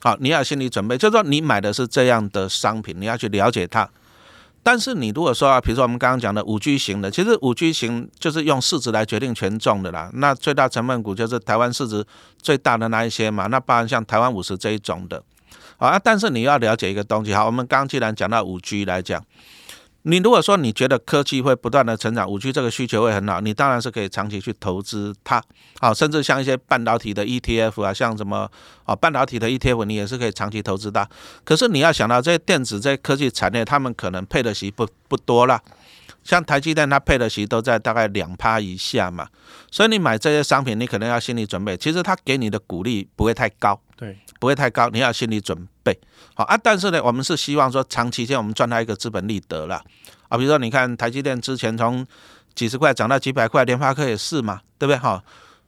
[0.03, 3.89] 好，你要心理准备，就是说你买的是这样的商品，你要去了解它。
[4.61, 10.11] 但是你如果说啊，比如说我们刚刚讲的五 G 型的，其实五 G 型就是用市值来决定权重的啦。
[10.13, 12.05] 那最大成分股就是台湾市值
[12.41, 15.23] 最大的那一些嘛，那包含像台湾五十这一种的，
[15.77, 19.23] 啊，但是你要了解一个东西，好，我们刚刚既然讲到五 G 来讲。
[20.07, 25.41] 你如果说你觉得科技会不断的成长，五 G 这个需求会很好，你当然是可以长期去投资它，
[25.79, 28.47] 好，甚至像一些半导体的 ETF 啊，像什么
[28.83, 31.09] 啊半导体的 ETF，你也是可以长期投资的。
[31.43, 35.59] 可是你要想到这些电子、这些科技产业，他们可能配的息不不多了，
[36.25, 39.27] 像台积电它配的息都在大概两趴以下嘛，
[39.71, 45.97] 所以你买这些商品，你可能要心理准备，其实它给你的鼓励不会太高，对，不会太高，你要心理准备。
[46.33, 49.79] 好啊，但是呢，我们是希望说长期间我们赚到一个资本利得了
[50.27, 50.35] 啊。
[50.35, 52.05] 比如说，你看台积电之前从
[52.55, 54.97] 几十块涨到几百块，联发科也是嘛，对不对？
[54.97, 55.23] 哈，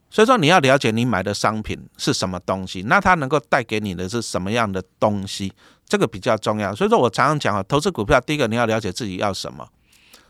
[0.10, 5.54] 所以说你要了解你买的商品是什么东西，那它能够带给你的是什么样的东西，
[5.88, 6.74] 这个比较重要。
[6.74, 9.68] 所以说我常常讲啊，投资股票，第一个你要了解自己要什么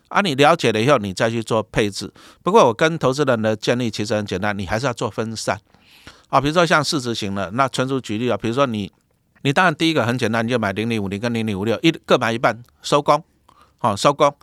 [0.10, 2.12] 啊，你了解了以后，你再去做配置。
[2.42, 5.60] 不过我跟投资人的建议其实很简单，你还是要做分散
[6.30, 6.40] 啊。
[6.40, 8.38] 比如说像市值型的，那纯属举例啊。
[8.38, 8.92] 比如说你，
[9.42, 13.22] 你当然第一个很简单，你就买零零五零跟零零五六，一各买一半，收工，
[13.78, 14.34] 好收工。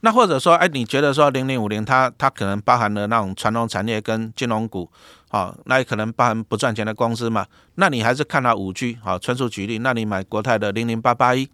[0.00, 4.90] 那或者说，哎，你觉得说零零五零它它可能包含了那种传统产业跟金融股，
[5.30, 7.46] 好，那也可能包含不赚钱的公司嘛？
[7.76, 11.48] 那你还是看它五 G，好，纯属举例，那你买国泰的零零八八一。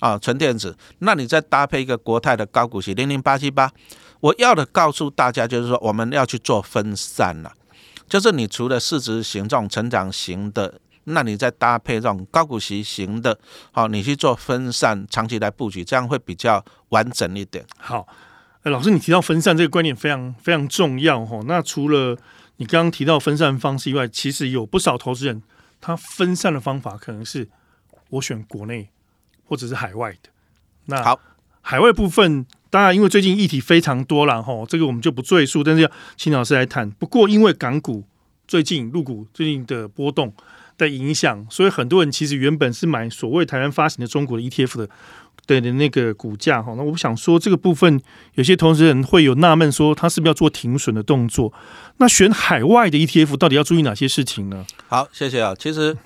[0.00, 3.70] 啊，纯电子，那你再搭配一个国泰的高股息零零八七八，
[4.20, 7.52] 我要的告诉大家就是说，我们要去做分散了，
[8.08, 13.38] 就是你除了市值型这种成长型的，那你再搭配这种高股息型的，
[13.72, 17.64] 好，你去做分散，长期来布局，这样会比较完整一点。
[17.78, 18.06] 好，
[18.62, 21.40] 呃，老师，你提到分散这个观念非常非常重要哈。
[21.46, 22.16] 那除了
[22.56, 25.42] 你刚刚提到分散方式以外，其实有不少投资人
[25.80, 27.48] 他分散的方法可能是
[28.10, 28.90] 我选国内。
[29.50, 30.30] 或者是海外的，
[30.86, 31.18] 那好，
[31.60, 36.88] 海外部分当然因为最近议题非常多了哈，这个我们就不赘述，但是要请老师来谈。
[36.88, 38.04] 不过因为港股
[38.46, 40.32] 最近入股最近的波动
[40.78, 44.90] 的影响，所以很多人其实原本是买所谓台湾发行的中国的 ETF 的
[45.46, 46.74] 对的那个股价哈。
[46.76, 48.00] 那我想说这个部分
[48.34, 51.52] 有些投资人会有纳闷，说他是不是要做停损的动作？
[51.96, 54.64] 那选海外的 ETF 到底要注意哪些事情呢？
[54.86, 55.56] 好，谢谢啊。
[55.58, 55.98] 其实。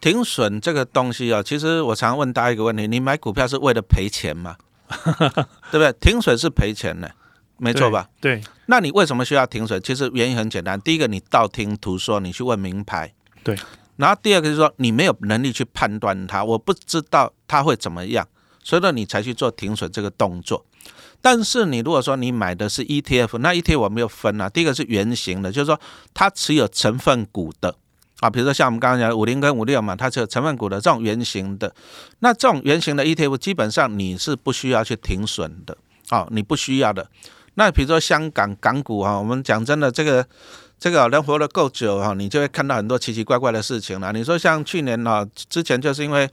[0.00, 4.56] 停损这个东西啊，其实我常问大家一个问题：你买股票是为了赔钱吗？
[5.70, 5.92] 对不对？
[6.00, 7.12] 停损是赔钱的，
[7.58, 8.08] 没错吧？
[8.20, 8.36] 对。
[8.36, 9.80] 对，那你为什么需要停损？
[9.82, 13.08] 其实原因很简单：第一个，你道听途说，你去问名牌；
[13.44, 13.56] 对。
[13.96, 18.26] 然后第二个就是说，你没有能力去判断它，我不知道它会怎么样，
[18.64, 20.64] 所以说你才去做停损这个动作。
[21.20, 24.48] 但是你如果说你买的是 ETF，那 ETF 我没有分啊。
[24.48, 25.78] 第一个是圆形的，就是说
[26.14, 27.76] 它持有成分股的。
[28.20, 31.74] 啊，比如说像我们刚刚讲的五零跟五六嘛，它是有成分股的这种圆形的，
[32.20, 35.76] 那这种圆形的 ETF 基本上你是不需要去停损的，
[36.10, 37.08] 啊，你不需要的。
[37.54, 40.24] 那比如说香港港股啊，我们讲真的，这个
[40.78, 44.12] 这个人活得够久哈，你就会看到很多奇奇怪怪的事情了。
[44.12, 46.28] 你说像去年啊，之前就是因为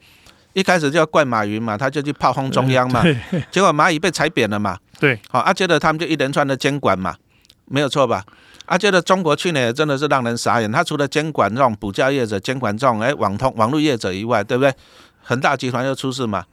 [0.54, 3.04] 一开始就要怪马云嘛，他就去炮轰中央嘛，
[3.52, 7.16] 结果蚂蚁被踩扁了嘛，对，好，啊，接着他们就一连串的监管嘛，
[7.66, 8.24] 没有错吧？
[8.68, 10.72] 啊，觉得中国去年真的是让人傻眼。
[10.72, 14.74] 他除了监管这种补教业者、监管这种哎网通网络业者以外，对不对？
[15.24, 16.46] 恒大集团又出事嘛，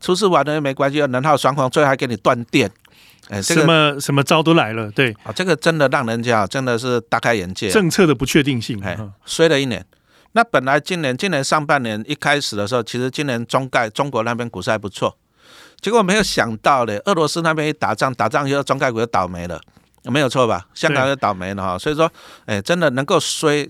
[0.00, 2.70] 出事完了又没关系，能耗双控，最后还给你断电。
[3.28, 7.68] 哎，这个、什么什么招都来了，对啊，这个真的让人家真的是大开眼界。
[7.68, 9.84] 政策的不确定性，哎，衰了一年。
[10.32, 15.16] 那本来今年今年上半年一开始的时候，其实今年中概中国那边股市还不错，
[15.80, 19.60] 结果没有想到嘞，俄罗斯那边一打仗，打仗以后中概股就倒霉了。
[20.10, 20.66] 没有错吧？
[20.74, 22.10] 香港就倒霉了哈，所以说，
[22.44, 23.68] 哎，真的能够衰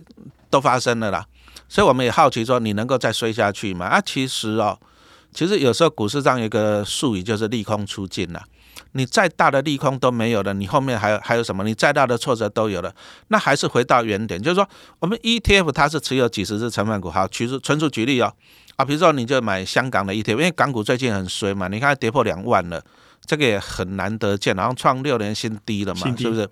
[0.51, 1.25] 都发生了啦。
[1.69, 3.87] 所以我们也好奇说，你能够再衰下去吗？
[3.87, 4.79] 啊，其实哦，
[5.35, 8.43] 其实有时候股市上有一个术语就是利空出尽了。
[8.93, 11.65] 你再大的利空都没有了，你后面还有还有什么？
[11.65, 12.95] 你再大的挫折都有了，
[13.29, 14.67] 那还是回到原点，就是说，
[15.01, 18.33] 我们 ETF 它是持有几十只成分股，好，其实纯属举例哦。
[18.77, 22.83] 啊，比如说你就买香港的 ETF，因为港股最近很衰嘛，你看跌破两万了。
[23.27, 26.49] 这个也很难得见，然后创六年新低了嘛，是不是？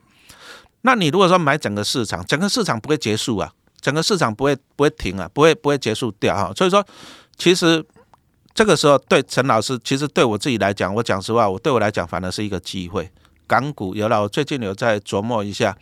[0.82, 6.52] 那你如果说买整个市场，整个市场不会结束啊，整个市场不会不会停啊，不会不会结束掉哈。
[6.54, 6.84] 所以说，
[7.38, 7.82] 其实
[8.52, 13.10] 这个时候对陈老师，其实对我自己来讲，我讲实话，我对我来讲反而是一个机会。
[13.46, 15.74] 港股有了，我最近有在琢磨一下，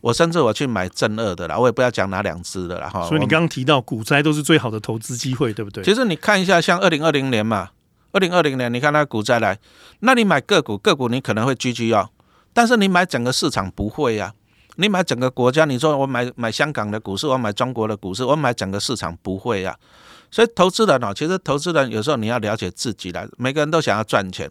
[0.00, 3.08] 我甚至我去买正二的了，我也不要讲哪两只的了哈。
[3.08, 5.82] 所以你刚刚提到股灾都是最好的投资机会，对不对？
[5.82, 7.70] 其实你看一下，像二零二零年嘛。
[8.14, 9.58] 二零二零年，你看那股灾来，
[9.98, 12.10] 那你买个股，个股你可能会 GG 哦，
[12.52, 14.76] 但是你买整个市场不会呀、啊。
[14.76, 20.30] 你买整个国家，你说我买买香港的股市，我买中国的股市，我买整个市场不会呀、啊。
[20.30, 24.48] 所以投资人哦，其实投资人有时候你要了解自己来，每个人都想要赚钱，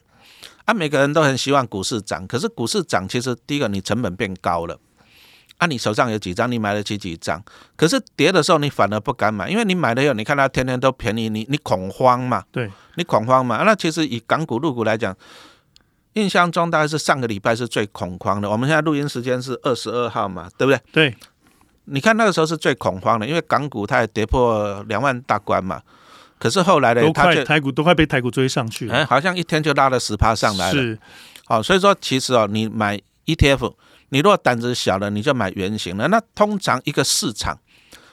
[0.65, 4.77] 啊，每个人都很希望股市涨，可是股市涨，其实第一个你成本变高了。
[5.63, 7.41] 啊，你手上有几张，你买得起几张？
[7.77, 12.43] 可是跌的时候，你反而不敢买，因为你买了以后，你看它天天都便宜，你你恐慌嘛？
[12.51, 13.63] 对，你恐慌嘛？
[13.63, 15.15] 那其实以港股、入股来讲，
[16.13, 18.49] 印象中大概是上个礼拜是最恐慌的。
[18.49, 20.81] 我们现在录音时间是二十二号嘛，对不对？
[20.91, 21.15] 对。
[21.85, 25.81] 你看那个时候是最恐慌的，因为港股它也跌破两万大关嘛。
[26.39, 30.81] 可是后来呢，都快台股都快被台股追上去了，哎，好像一天就拉了十趴上来了。
[30.81, 30.99] 是。
[31.45, 33.73] 好，所以说其实哦，你买 ETF。
[34.13, 36.07] 你如果胆子小了，你就买圆形的。
[36.07, 37.57] 那通常一个市场，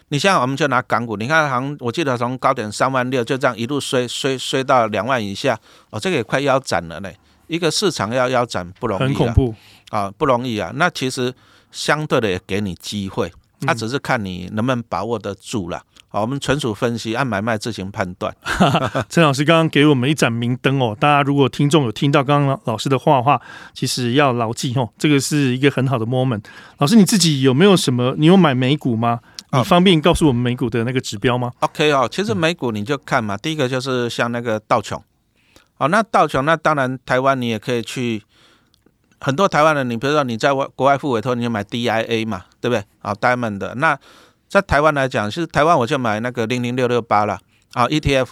[0.09, 7.13] 你像我们就拿港股，你看好像我记得从高点三万六就这样一路衰衰衰到两万以下，哦，这个也快腰斩了呢。
[7.49, 9.55] 一个市场要腰斩不容易，很恐怖
[9.91, 10.73] 啊，不容易啊。
[10.75, 11.35] 那其实
[11.71, 13.31] 相对的也给你机会
[13.67, 15.83] 它只是看你能不能把握得住了。
[16.09, 18.35] 好，我们纯属分析，按买卖自行判断。
[19.09, 23.41] 陈老师刚刚给我们一盏明灯哦，大家如果听众有听到刚刚老师的话的话，
[23.73, 26.43] 其实要牢记哦，这个是一个很好的 moment。
[26.79, 28.15] 老师你自己有没有什么？
[28.19, 29.21] 你有买美股吗？
[29.53, 35.01] 你方便告诉我们美股的那个指标吗？OK 哦，其实美股你就看嘛，第一个就是像那个道琼，
[35.79, 38.23] 哦，那道琼那当然台湾你也可以去，
[39.21, 42.85] 很多台湾人，你比如说你在外国外付委托，你就买 DIA 嘛，对不对？
[43.03, 43.99] 啊，Diamond 的那。
[44.49, 47.39] 在台湾来讲，其实台湾我就买那个零零六六八了
[47.73, 48.31] 啊，ETF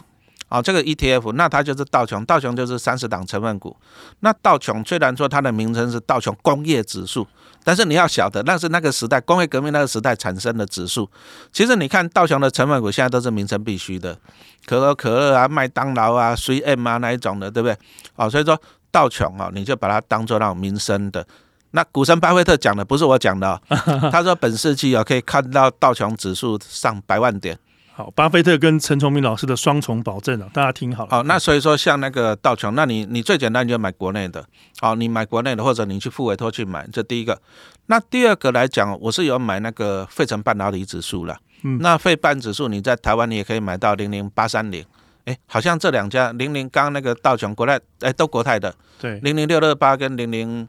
[0.49, 3.77] 啊，这个 ETF 那它就是道琼，道琼就是三十档成分股。
[4.19, 7.25] 那道琼虽然说它的名称是道琼工业指数，
[7.63, 11.09] 但是你要晓得，那是那个时代工业革命那个时代产生的指数。
[11.53, 14.19] 其实你看道琼的成分股现在都是名称必须的，
[14.67, 17.79] 可口可乐啊、麦当劳啊、CM 啊那一种的，对不对？
[18.17, 18.61] 啊，所以说
[18.91, 21.27] 道琼啊，你就把它当做那种民生的。
[21.73, 23.61] 那股神巴菲特讲的不是我讲的，
[24.11, 27.59] 他说本世纪啊可以看到道琼指数上百万点。
[27.95, 31.11] 好，巴菲特跟陈崇明老师的双重保证啊，大家听好了。
[31.11, 34.45] 好，那所以说像那个道琼，那你你最简单你就买国内的，
[34.81, 37.41] 好，你买国内的或者你去付委托去买，这第一个。
[37.87, 41.37] 那第二个来讲，我是有买那个费城半导体指数了。
[41.65, 44.85] 嗯，那费半指数你在台湾你也可以买到零零八三零，
[45.29, 48.75] 哎，好像这两家零零刚刚那个道琼国泰，哎，都国泰的。
[48.99, 50.67] 对，零零六六八跟零零。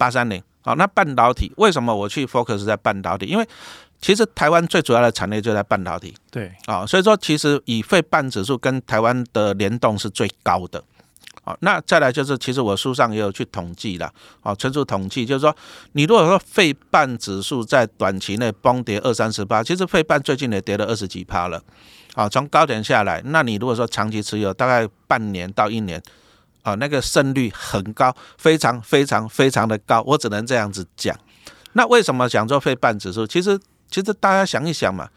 [0.00, 3.26] 八三零，好，那半导体为什么我去 focus 在半导体？
[3.26, 3.46] 因为
[4.00, 10.82] 其实台湾最主要的产业就在半导体，对，啊，所以说其实以费半指数跟台湾的联动是最高的，
[11.42, 14.10] 好，那再来就是其实我书上也有去统计了，
[14.40, 15.54] 啊，纯属统计，就是说
[15.92, 21.62] 你如果说费半指数在短期内崩跌二三十八，其实费半最近也跌了二十几趴了，
[22.20, 26.02] 啊，从高点下来，那你如果说长期持有，大概半年到一年。
[26.62, 31.16] 啊，那个胜率很高，非常非常非常的高，我只能这样子讲。
[31.72, 33.26] 那为什么想做费半指数？
[33.26, 33.58] 其实，
[33.90, 35.08] 其实大家想一想嘛，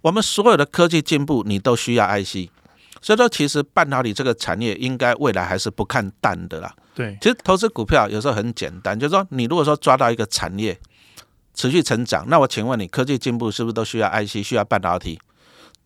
[0.00, 2.48] 我们所有的科技进步，你都需要 IC，
[3.02, 6.72] 所以说其实半导体这个产业应该未来还是不看淡的啦。
[6.94, 10.78] 对，其实投资股票有时候很简单，就是说你如果说抓到一个产业
[11.52, 15.18] 持续成长，那我请问你，科技进步是不是都需要 IC，需要半导体？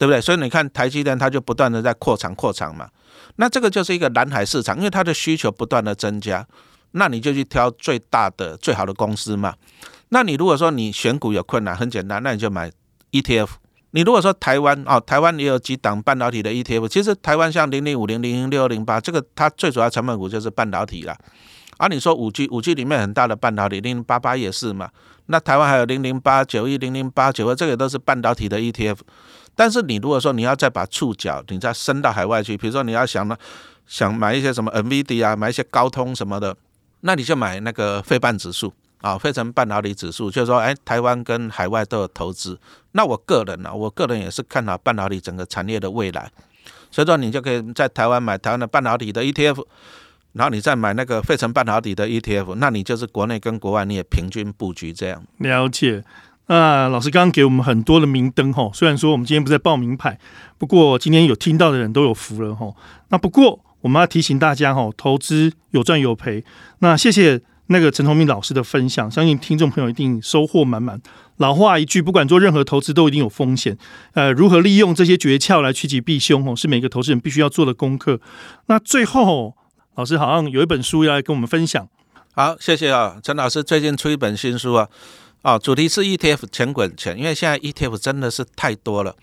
[0.01, 0.19] 对不对？
[0.19, 2.89] 所以你看台积电，它就不断的在扩厂扩厂嘛。
[3.37, 6.47] 那这个就是一个蓝海市场，因为它的需求不断的增加，
[6.93, 9.55] 那你就去挑最大的、最好的公司嘛。
[10.09, 12.73] 那你如果说你选股有困难，很简单，那你就买
[13.13, 13.49] ETF。
[13.91, 21.15] 你如果说台湾哦，台湾也有几档半导体的 ETF，其实台湾像零零五零、零零六零八，这个它最主要成分股就是半导体了。
[21.77, 24.89] 而、啊、你说五 G，五 G 里面很大的半导体零零八八也是嘛。
[25.27, 28.99] 那台湾还有零零八九一、零零八九二，这个都是半导体的 ETF。
[29.61, 33.37] 但是你如果说你要再把触角你再伸到海外去，比如说你要想呢，
[33.87, 36.57] 想买一些什么 NVD 啊，买一些高通什么的，
[37.03, 42.59] 那你就买那个费半指数啊，费城半导体指数，就是说，哎，台湾跟海外都有投资。
[42.93, 46.33] 那我个人呢，我个人也是看好半导体整个产业的未来，
[46.91, 49.63] 所以说你就可以在台湾买台湾的半导体的 ETF，
[50.33, 55.23] 然后你再买那个费城半导体的 ETF，那你就是国内跟国外你也平均布局这样。
[55.37, 56.03] 了解。
[56.51, 60.19] 那老师刚刚给我们很多的明灯哈，虽然说我们今天不在报名牌，
[60.59, 62.75] 不过今天有听到的人都有福了哈。
[63.11, 66.45] 那不过我们要提醒大家哈，投资有赚有赔。
[66.81, 71.01] 那谢谢那个陈崇明老师的分享，相信听众朋友一定收获满满。
[71.37, 73.79] 老话一句，不管做任何投资都一定有风险，
[74.15, 78.21] 呃，如何利用这些诀窍来趋吉避凶哦，是每个投资人必须要做的功课。
[78.67, 79.55] 那最后，
[79.95, 81.89] 老师好像有一本书要来跟我们分享。
[82.33, 84.89] 好，谢谢啊，陈老师最近出一本新书啊。
[85.43, 89.17] 哦，主题是 ETF 钱滚钱，因为现在 ETF 真的是太多了。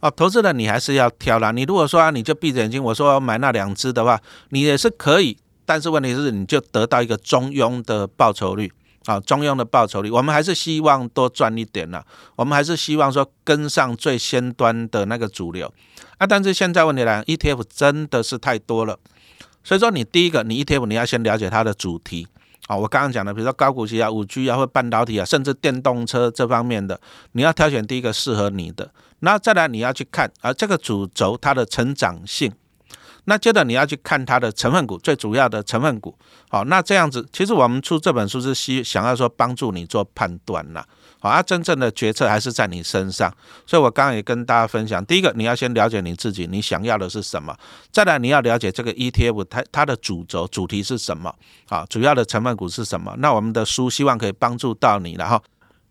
[0.00, 1.50] 哦，投资人你还是要挑啦。
[1.50, 4.20] 你如果说啊，你就闭着眼睛，我说要买那两只的话，
[4.50, 5.38] 你也是可以。
[5.64, 8.70] 但是问题是，你就得到一个中庸的报酬率
[9.06, 10.10] 啊，中庸的报酬率。
[10.10, 12.02] 我们还是希望多赚一点呢。
[12.36, 15.72] 我们还是希望说跟上最先端的那个主流
[16.18, 16.26] 啊。
[16.26, 18.98] 但是现在问题来，ETF 真的是太多了。
[19.64, 22.26] 所以说，你第一个，你 ETF 你要先了解它的主题。
[22.68, 27.00] 啊，我刚刚讲的，比如说高股息啊、五 G 啊，或半导体啊，甚至电动车这方面的，
[27.32, 28.92] 你要挑选第一个适合你的。
[29.20, 32.52] 那再来你要去看啊，这个主轴它的成长性。
[33.24, 36.16] 那接着你要去看它的成分股，最主要的成分股。
[36.48, 40.84] 好，那这样子，其实我们出这本书是希想要说帮助你做判断啦。
[41.22, 43.32] 好，啊，真正的决策还是在你身上。
[43.64, 47.56] 所以我刚刚也跟大家分享，第一个你要先了解你自己，你想要的是什么。
[47.92, 51.32] 再来你要了解这个 ETF 它它的主轴主题是什么，
[51.68, 53.14] 啊，主要的成分股是什么。
[53.18, 55.40] 那我们的书希望可以帮助到你了哈。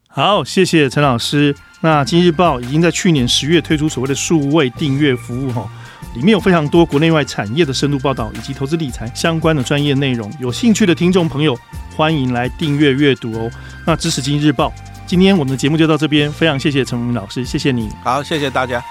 [0.09, 1.55] 好，谢谢陈老师。
[1.79, 5.65] 那今日报已经在去年十月推出所谓的数位订阅服务哈。
[6.13, 10.29] 里面有非常多国内外产业的深度报道，以及投资理财相关的专业内容。
[10.41, 11.57] 有兴趣的听众朋友，
[11.95, 13.49] 欢迎来订阅阅读哦。
[13.87, 14.73] 那支持经济日报，
[15.11, 17.91] 今天我们的节目就到这边，非常谢谢陈明老师，谢谢你。
[18.01, 18.81] 好，谢谢大家。